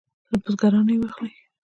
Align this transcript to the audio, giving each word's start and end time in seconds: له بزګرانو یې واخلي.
له 0.29 0.35
بزګرانو 0.43 0.91
یې 0.95 0.99
واخلي. 1.01 1.31